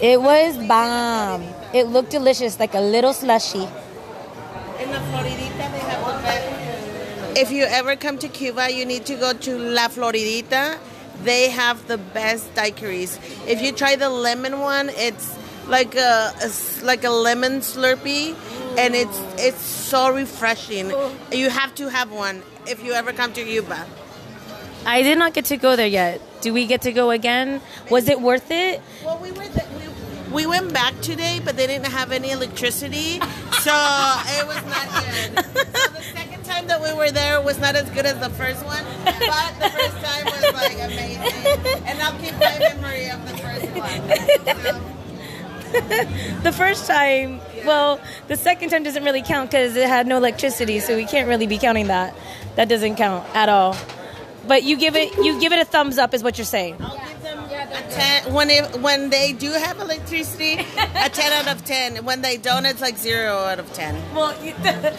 It 0.00 0.21
was 0.21 0.57
bomb. 0.67 1.43
It 1.73 1.87
looked 1.87 2.11
delicious, 2.11 2.59
like 2.59 2.75
a 2.75 2.81
little 2.81 3.12
slushy. 3.12 3.69
In 4.81 4.91
La 4.91 4.99
Floridita, 4.99 5.71
they 5.71 5.79
have 5.79 6.03
the 6.07 6.23
best. 6.23 7.29
If 7.40 7.50
you 7.50 7.64
ever 7.64 7.97
come 7.97 8.18
to 8.18 8.28
Cuba, 8.28 8.70
you 8.70 8.85
need 8.85 9.06
to 9.06 9.14
go 9.14 9.32
to 9.32 9.56
La 9.56 9.88
Floridita. 9.88 10.76
They 11.25 11.49
have 11.49 11.88
the 11.88 11.97
best 11.97 12.52
daiquiris. 12.54 13.18
If 13.49 13.62
you 13.62 13.73
try 13.73 13.97
the 13.97 14.11
lemon 14.11 14.61
one, 14.61 14.90
it's 14.90 15.38
like 15.66 15.94
a, 15.94 16.35
a 16.44 16.49
like 16.85 17.02
a 17.02 17.09
lemon 17.09 17.61
Slurpee, 17.61 18.37
and 18.76 18.94
it's 18.94 19.18
it's 19.38 19.62
so 19.62 20.12
refreshing. 20.12 20.92
Oh. 20.92 21.16
You 21.32 21.49
have 21.49 21.75
to 21.76 21.88
have 21.88 22.12
one 22.12 22.42
if 22.66 22.85
you 22.85 22.92
ever 22.92 23.14
come 23.14 23.32
to 23.32 23.42
Cuba. 23.42 23.87
I 24.85 25.00
did 25.00 25.16
not 25.16 25.32
get 25.32 25.47
to 25.47 25.56
go 25.56 25.76
there 25.76 25.87
yet. 25.87 26.20
Do 26.42 26.52
we 26.52 26.66
get 26.66 26.82
to 26.82 26.92
go 26.92 27.11
again? 27.11 27.62
Was 27.88 28.11
it 28.11 28.20
worth 28.20 28.50
it? 28.50 28.82
Well, 29.02 29.16
we 29.16 29.32
were 29.32 29.49
the, 29.49 29.64
we, 29.78 30.44
We 30.44 30.47
went 30.47 30.75
back 30.75 30.92
today, 31.00 31.40
but 31.42 31.56
they 31.56 31.66
didn't 31.66 31.90
have 31.90 32.12
any 32.12 32.32
electricity, 32.32 33.18
so 33.64 33.73
it 34.37 34.44
was 34.47 34.61
not 34.68 34.87
good. 34.92 35.47
So 35.80 36.29
time 36.61 36.69
that 36.69 36.83
we 36.83 36.97
were 36.97 37.11
there 37.11 37.40
was 37.40 37.59
not 37.59 37.76
as 37.76 37.88
good 37.90 38.07
as 38.07 38.19
the 38.19 38.31
first 38.31 38.64
one, 38.64 38.85
but 39.05 39.55
the 39.61 39.71
first 39.71 39.97
time 40.05 40.25
was 40.26 40.43
like 40.55 40.75
amazing. 40.75 41.87
And 41.87 42.00
I'll 42.02 42.19
keep 42.19 42.35
my 42.35 42.59
memory 42.59 43.09
of 43.09 43.26
the 43.29 43.37
first 43.38 43.67
one. 43.76 44.00
So, 44.64 46.40
the 46.43 46.52
first 46.52 46.87
time, 46.87 47.40
well, 47.64 48.00
the 48.29 48.37
second 48.37 48.71
time 48.71 48.83
doesn't 48.83 49.05
really 49.05 49.23
count 49.23 49.50
because 49.50 49.76
it 49.76 49.88
had 49.88 50.07
no 50.07 50.17
electricity, 50.17 50.81
so 50.81 50.97
we 50.97 51.07
can't 51.07 51.29
really 51.29 51.47
be 51.47 51.59
counting 51.59 51.87
that. 51.87 52.14
That 52.57 52.69
doesn't 52.69 52.97
count 52.97 53.25
at 53.35 53.49
all. 53.49 53.76
But 54.47 54.64
you 54.64 54.76
give 54.76 54.97
it, 54.97 55.17
you 55.19 55.38
give 55.40 55.52
it 55.52 55.61
a 55.61 55.64
thumbs 55.64 55.99
up, 55.99 56.12
is 56.14 56.23
what 56.23 56.38
you're 56.38 56.45
saying. 56.45 56.76
I'll 57.80 57.88
give 57.88 57.92
them 57.92 58.25
a 58.25 58.25
10 58.25 58.34
when 58.34 58.50
it, 58.50 58.80
when 58.80 59.10
they 59.10 59.32
do 59.32 59.52
have 59.52 59.80
electricity, 59.80 60.54
a 60.54 61.08
10 61.08 61.32
out 61.32 61.56
of 61.56 61.64
10. 61.64 62.04
When 62.04 62.22
they 62.22 62.37
don't, 62.37 62.66
it's 62.66 62.80
like 62.80 62.96
0 62.96 63.32
out 63.32 63.58
of 63.58 63.72
10. 63.72 64.14
Well, 64.14 64.34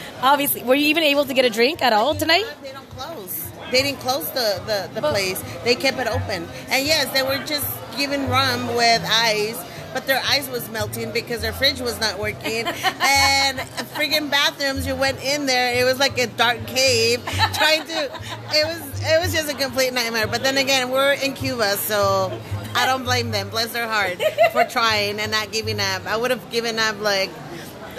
obviously, 0.22 0.64
were 0.64 0.76
you 0.76 0.88
even 0.88 1.04
able 1.04 1.26
to 1.26 1.34
get 1.34 1.46
a 1.46 1.50
drink 1.50 1.82
at 1.82 1.94
all 1.94 2.16
tonight? 2.16 2.46
They 2.62 2.72
don't 2.72 2.90
close. 2.92 3.52
They 3.72 3.82
didn't 3.84 4.00
close 4.00 4.30
the, 4.32 4.62
the, 4.66 5.00
the 5.00 5.08
place. 5.08 5.42
They 5.64 5.76
kept 5.76 5.98
it 6.00 6.08
open. 6.08 6.48
And 6.70 6.86
yes, 6.86 7.12
they 7.14 7.24
were 7.24 7.44
just 7.46 7.66
giving 7.96 8.30
rum 8.30 8.68
with 8.76 9.04
ice, 9.06 9.62
but 9.94 10.08
their 10.08 10.22
ice 10.26 10.50
was 10.50 10.70
melting 10.70 11.12
because 11.12 11.42
their 11.42 11.54
fridge 11.54 11.80
was 11.80 12.00
not 12.00 12.20
working. 12.20 12.66
and 13.02 13.60
friggin' 13.96 14.30
bathrooms, 14.30 14.86
you 14.86 14.96
went 14.96 15.24
in 15.24 15.46
there, 15.46 15.80
it 15.80 15.86
was 15.86 16.00
like 16.00 16.18
a 16.18 16.28
dark 16.28 16.66
cave. 16.68 17.24
Trying 17.54 17.86
to, 17.86 18.12
it 18.54 18.66
was 18.66 18.92
it 19.04 19.20
was 19.20 19.34
just 19.34 19.50
a 19.50 19.56
complete 19.56 19.94
nightmare. 19.94 20.28
But 20.28 20.44
then 20.44 20.58
again, 20.58 20.92
we're 20.92 21.14
in 21.14 21.34
Cuba, 21.34 21.78
so 21.78 22.40
I 22.76 22.86
don't 22.86 23.04
blame 23.04 23.32
them. 23.32 23.50
Bless 23.50 23.72
their 23.74 23.88
heart 23.88 24.22
for 24.52 24.64
trying 24.64 25.20
and 25.20 25.32
not 25.32 25.52
giving 25.52 25.80
up. 25.80 26.06
I 26.06 26.18
would 26.18 26.32
have 26.32 26.50
given 26.52 26.80
up 26.80 27.00
like. 27.02 27.30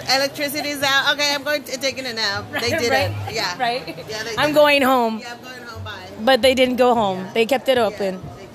Electricity's 0.03 0.83
out. 0.83 1.13
Okay, 1.13 1.33
I'm 1.33 1.43
going 1.43 1.63
to 1.63 1.77
taking 1.79 2.05
a 2.05 2.11
nap. 2.13 2.45
They 2.51 2.71
didn't. 2.71 2.89
Right? 2.89 3.33
Yeah. 3.33 3.57
Right? 3.59 3.87
Yeah, 4.09 4.23
they 4.23 4.35
I'm 4.37 4.49
did. 4.49 4.55
going 4.55 4.81
home. 4.81 5.19
Yeah, 5.19 5.33
I'm 5.33 5.41
going 5.41 5.63
home. 5.63 5.83
Bye. 5.83 6.09
But 6.19 6.41
they 6.41 6.53
didn't 6.55 6.75
go 6.75 6.93
home. 6.93 7.25
They 7.33 7.45
kept 7.45 7.69
it 7.69 7.77
open. 7.77 8.15
Yeah, 8.15 8.33
they 8.35 8.41
did. 8.41 8.49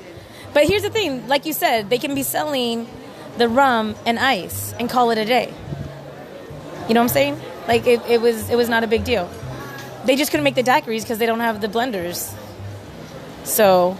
But 0.53 0.67
here's 0.69 0.83
the 0.83 0.91
thing, 0.91 1.27
like 1.27 1.47
you 1.47 1.55
said, 1.55 1.89
they 1.89 1.97
can 1.97 2.15
be 2.15 2.23
selling 2.23 2.87
the 3.39 3.49
rum 3.49 3.95
and 4.05 4.19
ice 4.19 4.75
and 4.79 4.91
call 4.91 5.11
it 5.11 5.17
a 5.17 5.25
day. 5.25 5.53
You 6.87 6.95
know 6.95 7.01
what 7.01 7.05
I'm 7.05 7.15
saying? 7.15 7.41
Like 7.67 7.87
it, 7.87 8.01
it 8.07 8.21
was 8.21 8.51
it 8.51 8.57
was 8.57 8.69
not 8.69 8.85
a 8.85 8.87
big 8.87 9.05
deal. 9.05 9.31
They 10.05 10.17
just 10.17 10.31
couldn't 10.31 10.45
make 10.45 10.55
the 10.55 10.63
daiquiris 10.63 11.03
because 11.03 11.17
they 11.19 11.27
don't 11.27 11.41
have 11.41 11.61
the 11.63 11.69
blenders. 11.69 12.35
So 13.45 13.97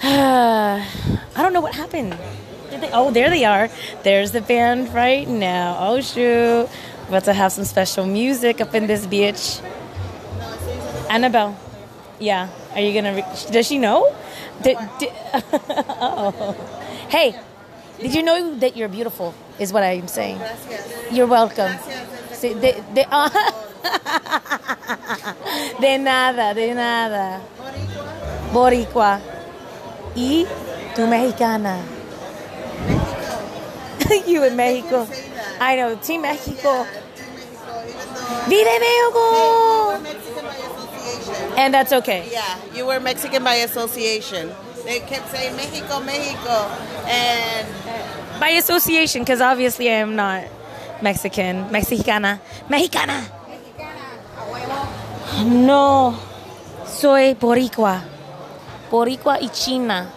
I 0.02 0.86
don't 1.36 1.52
know 1.52 1.60
what 1.60 1.74
happened. 1.74 2.16
They, 2.70 2.90
oh, 2.92 3.10
there 3.10 3.28
they 3.28 3.44
are. 3.44 3.68
There's 4.02 4.30
the 4.32 4.40
band 4.40 4.94
right 4.94 5.28
now. 5.28 5.76
Oh 5.78 6.00
shoot, 6.00 6.68
about 7.08 7.24
to 7.24 7.34
have 7.34 7.52
some 7.52 7.64
special 7.64 8.06
music 8.06 8.62
up 8.62 8.74
in 8.74 8.86
this 8.86 9.04
bitch. 9.06 9.60
Annabelle. 11.10 11.54
Yeah. 12.18 12.48
Are 12.72 12.80
you 12.80 12.94
gonna? 12.94 13.14
Re- 13.14 13.52
does 13.52 13.66
she 13.66 13.76
know? 13.76 14.14
Did, 14.62 14.78
did, 14.98 15.12
oh. 16.00 16.56
Hey, 17.10 17.38
did 17.98 18.14
you 18.14 18.22
know 18.22 18.56
that 18.56 18.76
you're 18.78 18.88
beautiful? 18.88 19.34
Is 19.58 19.70
what 19.70 19.82
I'm 19.82 20.08
saying. 20.08 20.40
You're 21.10 21.26
welcome. 21.26 21.72
Sí, 22.32 22.58
de, 22.58 23.04
ah. 23.10 23.28
de 25.80 25.98
nada, 25.98 26.54
de 26.54 26.72
nada. 26.72 27.40
Boricua. 28.52 29.39
Y 30.14 30.46
tú 30.94 31.06
mexicana. 31.06 31.78
you 34.26 34.42
in 34.44 34.56
Mexico. 34.56 35.06
I 35.60 35.76
know. 35.76 35.94
Team 35.96 36.22
Mexico. 36.22 36.84
Yeah, 36.84 36.84
Team 37.16 37.34
Mexico, 37.36 37.82
even 37.86 38.14
though- 38.14 38.48
Vive 38.48 38.66
Hey, 38.66 38.80
you 38.96 39.12
were 39.14 40.00
Mexico! 40.00 40.02
Mexican 40.02 40.44
by 40.44 40.56
association. 40.56 41.52
And 41.58 41.74
that's 41.74 41.92
okay. 41.92 42.28
Yeah, 42.32 42.58
you 42.74 42.86
were 42.86 43.00
Mexican 43.00 43.44
by 43.44 43.54
association. 43.56 44.50
They 44.84 45.00
kept 45.00 45.30
saying 45.30 45.56
Mexico, 45.56 46.00
Mexico, 46.00 46.70
and 47.06 47.66
By 48.40 48.50
association, 48.50 49.22
because 49.22 49.40
obviously 49.42 49.90
I 49.90 49.94
am 50.00 50.16
not 50.16 50.44
Mexican. 51.02 51.70
Mexicana. 51.70 52.40
Mexicana. 52.68 53.26
No. 55.44 56.18
Soy 56.86 57.34
boricua. 57.34 58.02
Boricua 58.90 59.40
y 59.40 59.48
china. 59.50 60.10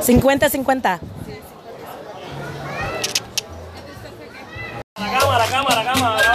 50-50. 0.00 1.00
La 4.96 5.18
cámara, 5.18 5.44
cámara, 5.46 5.84
cámara, 5.84 6.33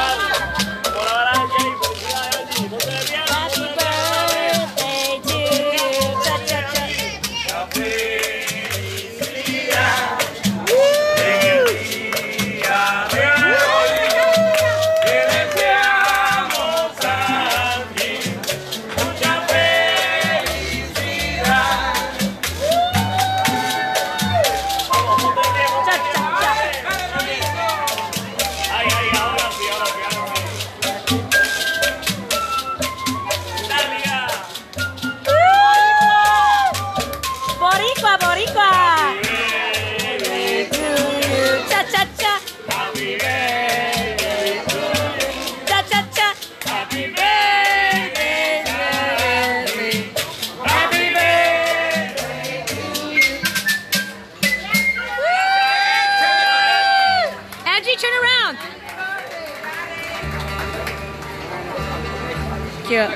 Cute. 62.90 63.08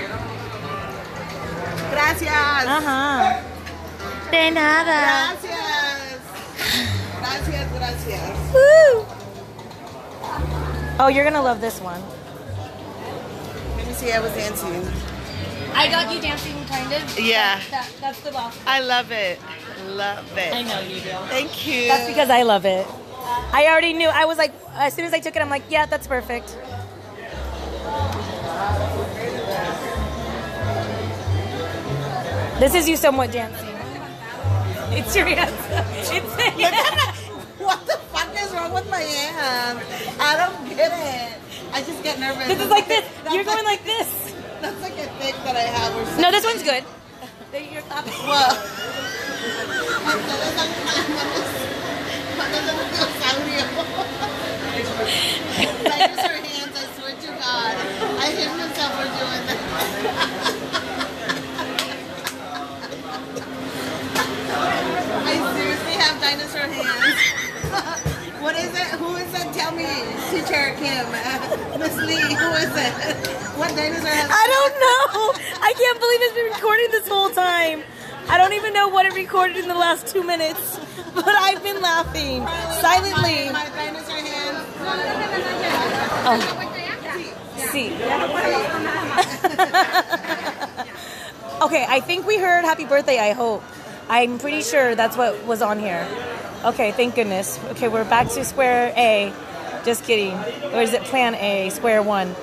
gracias, 1.91 2.31
Ajá. 2.31 3.41
De 4.29 4.51
nada. 4.51 5.33
gracias, 5.33 6.19
gracias, 7.19 7.73
gracias. 7.73 8.29
Woo. 8.53 9.05
Oh, 10.99 11.07
you're 11.07 11.23
gonna 11.23 11.41
love 11.41 11.59
this 11.59 11.81
one. 11.81 11.99
Let 13.77 13.87
me 13.87 13.93
see, 13.93 14.11
I 14.11 14.19
was 14.19 14.31
dancing. 14.33 14.87
I 15.73 15.87
got 15.87 16.13
you 16.13 16.21
dancing, 16.21 16.53
kind 16.65 16.93
of. 16.93 17.19
Yeah. 17.19 17.59
That, 17.71 17.89
that's 17.99 18.19
the 18.19 18.31
boss. 18.31 18.55
I 18.67 18.79
love 18.79 19.11
it, 19.11 19.39
love 19.87 20.37
it. 20.37 20.53
I 20.53 20.61
know 20.61 20.81
you 20.81 21.01
do. 21.01 21.09
Thank 21.29 21.65
you. 21.65 21.87
That's 21.87 22.07
because 22.07 22.29
I 22.29 22.43
love 22.43 22.65
it. 22.65 22.85
I 23.51 23.65
already 23.65 23.93
knew. 23.93 24.09
I 24.09 24.25
was 24.25 24.37
like, 24.37 24.53
as 24.75 24.93
soon 24.93 25.05
as 25.05 25.13
I 25.13 25.19
took 25.19 25.35
it, 25.35 25.41
I'm 25.41 25.49
like, 25.49 25.63
yeah, 25.67 25.87
that's 25.87 26.05
perfect. 26.05 26.55
This 32.63 32.75
is 32.75 32.87
you 32.87 32.95
somewhat 32.95 33.29
dancing. 33.33 33.75
It's 34.95 35.13
your 35.13 35.25
hands. 35.25 35.51
It's 36.15 36.31
what 37.59 37.85
the 37.85 37.99
fuck 38.07 38.31
is 38.41 38.53
wrong 38.53 38.71
with 38.71 38.89
my 38.89 39.01
hand? 39.01 39.83
I 40.17 40.37
don't 40.39 40.69
get 40.69 40.87
it. 40.95 41.39
I 41.73 41.83
just 41.83 42.01
get 42.03 42.21
nervous. 42.21 42.47
This 42.47 42.61
is 42.61 42.69
like 42.69 42.87
this. 42.87 43.03
That's 43.25 43.35
You're 43.35 43.43
going 43.43 43.65
like 43.65 43.83
this. 43.83 44.07
That's 44.61 44.79
like 44.79 44.93
a 44.93 45.11
thing 45.19 45.35
that 45.43 45.57
I 45.57 45.67
have. 45.75 45.91
Or 45.91 46.21
No, 46.21 46.31
this 46.31 46.45
one's 46.45 46.63
good. 46.63 46.85
You're 47.51 47.81
clapping. 47.83 48.13
Well, 48.23 48.55
ustedes 50.07 50.47
están 50.47 50.71
mandando 52.39 52.71
dinosaurio. 52.79 53.67
Dinosaur 55.83 56.39
hands, 56.47 56.79
I 56.79 56.87
swear 56.95 57.11
to 57.11 57.27
God. 57.27 57.75
I 58.23 58.31
hit 58.31 58.47
myself 58.55 58.95
for 58.95 59.03
doing 59.19 59.43
that. 59.51 59.59
I 65.25 65.35
seriously 65.55 65.93
have 65.93 66.21
dinosaur 66.21 66.67
hands. 66.67 67.19
What 68.41 68.55
is 68.55 68.73
it? 68.73 68.87
Who 68.99 69.15
is 69.15 69.33
it? 69.33 69.53
Tell 69.53 69.71
me, 69.71 69.85
Kim, 70.53 71.09
uh, 71.09 71.77
Miss 71.79 71.97
Lee. 71.97 72.21
Who 72.21 72.49
is 72.61 72.69
it? 72.77 72.93
What 73.57 73.73
dinosaur 73.75 74.05
has? 74.09 74.29
I 74.29 74.45
don't 74.53 74.73
know. 74.77 75.33
I 75.61 75.73
can't 75.73 75.99
believe 75.99 76.21
it's 76.21 76.35
been 76.35 76.51
recording 76.53 76.91
this 76.91 77.07
whole 77.07 77.31
time. 77.31 77.81
I 78.29 78.37
don't 78.37 78.53
even 78.53 78.71
know 78.71 78.87
what 78.87 79.07
it 79.07 79.15
recorded 79.15 79.57
in 79.57 79.67
the 79.67 79.73
last 79.73 80.05
two 80.05 80.21
minutes, 80.23 80.77
but 81.15 81.27
I've 81.27 81.63
been 81.63 81.81
laughing 81.81 82.45
silently. 82.81 83.49
Oh. 86.25 86.39
See. 87.71 87.91
okay, 91.63 91.85
I 91.89 91.99
think 91.99 92.27
we 92.27 92.37
heard 92.37 92.63
happy 92.63 92.85
birthday, 92.85 93.17
I 93.17 93.31
hope. 93.33 93.63
I'm 94.07 94.37
pretty 94.37 94.61
sure 94.61 94.93
that's 94.93 95.17
what 95.17 95.45
was 95.45 95.63
on 95.63 95.79
here. 95.79 96.07
Okay, 96.63 96.91
thank 96.91 97.15
goodness. 97.15 97.57
Okay, 97.71 97.87
we're 97.87 98.03
back 98.05 98.29
to 98.29 98.45
square 98.45 98.93
A. 98.95 99.33
Just 99.85 100.03
kidding. 100.05 100.33
Or 100.73 100.81
is 100.81 100.93
it 100.93 101.03
plan 101.03 101.35
A, 101.35 101.69
square 101.69 102.01
one? 102.01 102.35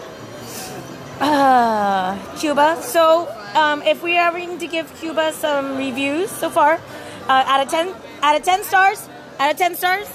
Uh, 1.21 2.17
Cuba. 2.39 2.79
So, 2.83 3.29
um, 3.55 3.83
if 3.83 4.03
we 4.03 4.17
are 4.17 4.31
going 4.31 4.59
to 4.59 4.67
give 4.67 4.93
Cuba 5.01 5.33
some 5.33 5.77
reviews 5.77 6.31
so 6.31 6.51
far, 6.51 6.81
uh, 7.29 7.45
out 7.47 7.63
of 7.65 7.71
10, 7.71 7.95
out 8.23 8.37
of 8.37 8.43
10 8.43 8.65
stars, 8.65 9.09
out 9.39 9.51
of 9.51 9.57
10 9.57 9.75
stars, 9.77 10.09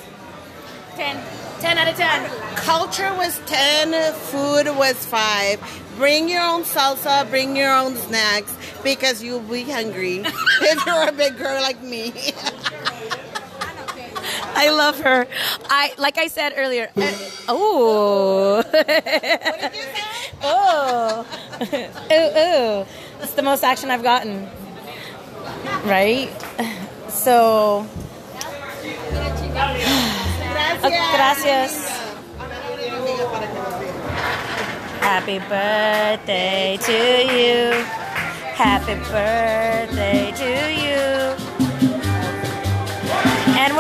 10. 0.96 1.18
10 1.60 1.78
out 1.78 1.88
of 1.88 1.96
10. 1.96 2.56
Culture 2.58 3.14
was 3.16 3.40
10, 3.46 4.14
food 4.14 4.68
was 4.78 5.06
5. 5.06 5.84
Bring 5.98 6.28
your 6.28 6.42
own 6.42 6.64
salsa, 6.64 7.30
bring 7.30 7.56
your 7.56 7.74
own 7.74 7.96
snacks 7.96 8.56
because 8.84 9.24
you'll 9.24 9.40
be 9.40 9.64
hungry 9.64 10.18
if 10.62 10.86
you're 10.86 11.08
a 11.08 11.12
big 11.12 11.38
girl 11.38 11.62
like 11.62 11.82
me. 11.82 12.14
I 14.56 14.70
love 14.70 15.00
her. 15.02 15.28
I 15.70 15.94
like 15.98 16.18
I 16.18 16.28
said 16.28 16.54
earlier. 16.56 16.90
uh, 16.96 17.12
oh. 17.50 18.64
oh. 20.42 21.26
ooh, 22.12 22.30
ooh. 22.40 22.86
The 23.36 23.42
most 23.44 23.64
action 23.64 23.92
I've 23.92 24.04
gotten. 24.04 24.48
Right? 25.84 26.30
So, 27.10 27.86
uh, 29.56 30.90
gracias. 31.16 31.90
Happy 35.02 35.40
birthday 35.40 36.78
to 36.82 36.92
you. 36.92 37.86
Happy 38.56 38.96
birthday 39.12 40.32
to 40.32 40.74
you. 40.82 40.85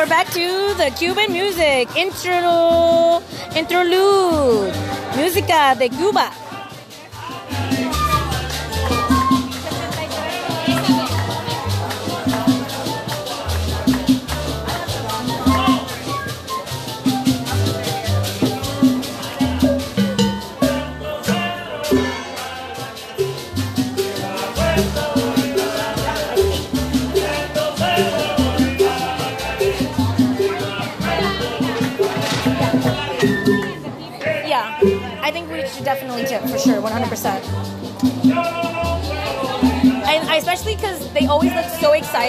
We're 0.05 0.09
back 0.09 0.27
to 0.27 0.75
the 0.77 0.91
Cuban 0.95 1.31
music 1.31 1.89
intro 1.95 3.23
interlude. 3.55 4.71
Música 5.17 5.73
de 5.73 5.89
Cuba. 5.89 6.44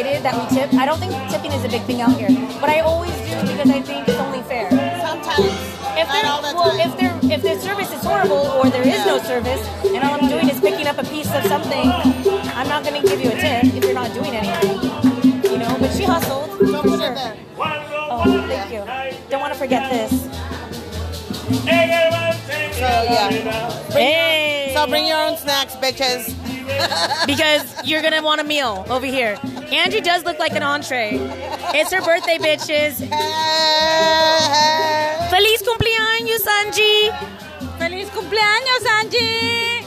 Excited 0.00 0.22
that 0.22 0.34
we 0.36 0.56
tip. 0.56 0.74
I 0.74 0.84
don't 0.84 0.98
think 0.98 1.12
tipping 1.30 1.52
is 1.52 1.64
a 1.64 1.68
big 1.68 1.82
thing 1.82 2.00
out 2.00 2.16
here, 2.18 2.28
but 2.60 2.68
I 2.68 2.80
always 2.80 3.12
do 3.12 3.40
because 3.40 3.70
I 3.70 3.80
think 3.80 4.08
it's 4.08 4.18
only 4.18 4.42
fair. 4.42 4.70
Sometimes. 4.70 5.38
If 5.96 6.08
not 6.08 6.12
there, 6.12 6.30
all 6.30 6.42
the 6.42 6.52
well, 6.54 6.76
time. 6.76 6.90
if 6.90 6.96
there, 7.00 7.18
if 7.32 7.42
the 7.42 7.58
service 7.58 7.90
is 7.90 8.04
horrible 8.04 8.52
or 8.60 8.68
there 8.68 8.86
is 8.86 9.06
no 9.06 9.18
service, 9.18 9.66
and 9.84 10.04
all 10.04 10.20
I'm 10.20 10.28
doing 10.28 10.48
is 10.50 10.60
picking 10.60 10.86
up 10.86 10.98
a 10.98 11.04
piece 11.04 11.32
of 11.32 11.42
something, 11.44 11.88
I'm 12.52 12.68
not 12.68 12.84
going 12.84 13.00
to 13.00 13.08
give 13.08 13.20
you 13.20 13.30
a 13.30 13.36
tip 13.40 13.72
if 13.72 13.84
you're 13.84 13.94
not 13.94 14.12
doing 14.12 14.36
anything. 14.36 15.50
You 15.50 15.58
know, 15.58 15.76
but 15.80 15.90
she 15.92 16.04
hustled. 16.04 16.50
Don't 16.60 16.82
for 16.82 16.88
put 16.88 17.00
sure. 17.00 17.36
Oh, 17.56 18.44
thank 18.46 18.72
you. 18.72 18.84
Don't 19.30 19.40
want 19.40 19.54
to 19.54 19.58
forget 19.58 19.90
this. 19.90 20.10
So, 22.76 22.88
yeah. 23.08 23.30
Hey. 23.92 24.72
So 24.74 24.86
bring 24.86 25.06
your 25.06 25.16
own 25.16 25.38
snacks, 25.38 25.74
bitches. 25.76 26.45
Because 27.26 27.64
you're 27.84 28.02
gonna 28.02 28.22
want 28.22 28.40
a 28.40 28.44
meal 28.44 28.84
over 28.88 29.06
here. 29.06 29.38
Angie 29.72 30.00
does 30.00 30.24
look 30.24 30.38
like 30.38 30.52
an 30.52 30.62
entree. 30.62 31.18
It's 31.74 31.92
her 31.92 32.00
birthday, 32.02 32.38
bitches. 32.38 32.98
Feliz 35.30 35.62
cumpleaños, 35.62 36.46
Angie. 36.60 37.10
¡Feliz 37.78 38.08
cumpleaños, 38.08 38.86
Angie! 39.00 39.84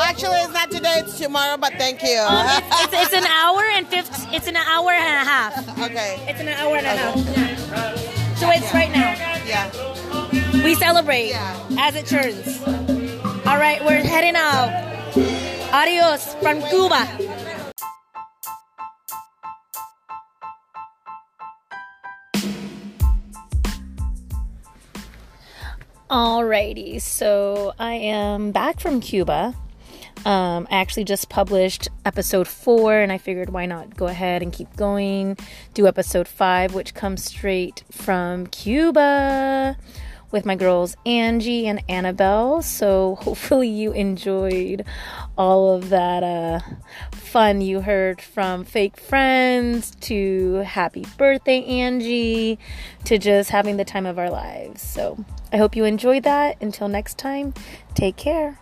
Actually, 0.00 0.38
it's 0.40 0.52
not 0.52 0.70
today, 0.70 0.98
it's 1.00 1.18
tomorrow, 1.18 1.56
but 1.56 1.72
thank 1.74 2.02
you. 2.02 2.18
Um, 2.20 2.46
it's, 2.82 2.92
it's 2.92 3.12
an 3.12 3.24
hour 3.26 3.62
and 3.74 3.86
50, 3.88 4.34
It's 4.36 4.46
an 4.46 4.56
hour 4.56 4.92
and 4.92 5.04
a 5.04 5.24
half. 5.28 5.78
okay. 5.80 6.16
It's 6.28 6.40
an 6.40 6.48
hour 6.48 6.76
and 6.76 6.86
a 6.86 6.90
half. 6.90 7.16
So 8.38 8.48
it's 8.50 8.72
right 8.72 8.90
now. 8.92 9.14
Yeah. 9.46 10.62
We 10.62 10.74
celebrate 10.76 11.30
Yeah. 11.30 11.56
as 11.78 11.96
it 11.96 12.06
turns. 12.06 12.62
All 13.46 13.58
right, 13.58 13.84
we're 13.84 14.02
heading 14.02 14.36
out. 14.36 14.70
Adios 15.16 16.34
from 16.42 16.60
Cuba. 16.68 17.08
Alrighty, 26.10 27.00
so 27.00 27.72
I 27.78 27.94
am 27.94 28.52
back 28.52 28.78
from 28.78 29.00
Cuba. 29.00 29.54
Um, 30.26 30.68
I 30.70 30.76
actually 30.76 31.04
just 31.04 31.30
published 31.30 31.88
episode 32.04 32.46
four, 32.46 32.92
and 32.92 33.10
I 33.10 33.16
figured 33.16 33.48
why 33.48 33.64
not 33.64 33.96
go 33.96 34.08
ahead 34.08 34.42
and 34.42 34.52
keep 34.52 34.76
going, 34.76 35.38
do 35.72 35.86
episode 35.86 36.28
five, 36.28 36.74
which 36.74 36.92
comes 36.92 37.24
straight 37.24 37.84
from 37.90 38.48
Cuba 38.48 39.78
with 40.36 40.44
my 40.44 40.54
girls 40.54 40.98
Angie 41.06 41.66
and 41.66 41.82
Annabelle. 41.88 42.60
So 42.60 43.14
hopefully 43.22 43.68
you 43.68 43.92
enjoyed 43.92 44.84
all 45.38 45.74
of 45.74 45.88
that 45.88 46.22
uh, 46.22 46.60
fun 47.10 47.62
you 47.62 47.80
heard 47.80 48.20
from 48.20 48.64
fake 48.64 48.98
friends 48.98 49.92
to 50.02 50.56
happy 50.56 51.06
birthday, 51.16 51.64
Angie, 51.64 52.58
to 53.04 53.16
just 53.16 53.48
having 53.48 53.78
the 53.78 53.84
time 53.84 54.04
of 54.04 54.18
our 54.18 54.30
lives. 54.30 54.82
So 54.82 55.24
I 55.54 55.56
hope 55.56 55.74
you 55.74 55.84
enjoyed 55.84 56.24
that. 56.24 56.60
Until 56.60 56.88
next 56.88 57.16
time, 57.16 57.54
take 57.94 58.16
care. 58.16 58.58